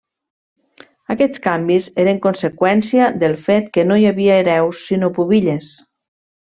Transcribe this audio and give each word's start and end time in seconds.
Aquests 1.15 1.43
canvis 1.43 1.89
eren 2.05 2.21
conseqüència 2.25 3.13
del 3.25 3.39
fet 3.49 3.71
que 3.77 3.87
no 3.91 4.01
hi 4.05 4.11
havia 4.15 4.43
hereus 4.45 4.85
sinó 4.91 5.15
pubilles. 5.21 5.75